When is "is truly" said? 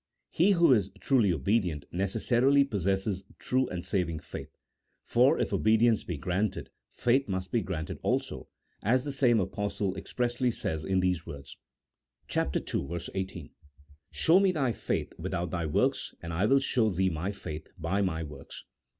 0.73-1.31